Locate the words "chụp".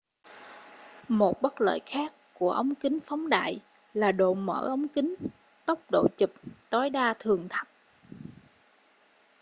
6.17-6.29